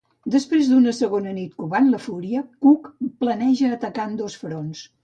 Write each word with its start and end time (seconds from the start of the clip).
Després 0.35 0.69
d'una 0.69 0.93
segona 0.99 1.33
nit 1.35 1.53
covant 1.65 1.91
la 1.97 2.01
fúria, 2.07 2.43
Cook 2.67 2.91
planeja 3.23 3.73
atacar 3.79 4.11
en 4.13 4.23
dos 4.25 4.43
fronts. 4.45 4.89